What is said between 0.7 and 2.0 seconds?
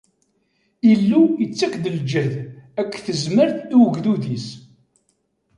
Illu ittak-d